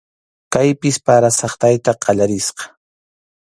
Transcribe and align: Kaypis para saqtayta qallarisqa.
Kaypis 0.55 0.97
para 1.07 1.29
saqtayta 1.39 1.91
qallarisqa. 2.03 2.63